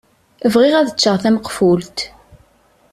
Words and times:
Bɣiɣ 0.53 0.75
ad 0.77 0.89
ččeɣ 0.95 1.15
tameqfunt. 1.23 1.97